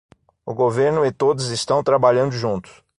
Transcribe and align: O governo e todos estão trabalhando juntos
O 0.47 0.55
governo 0.55 1.05
e 1.05 1.11
todos 1.11 1.49
estão 1.49 1.83
trabalhando 1.83 2.31
juntos 2.31 2.83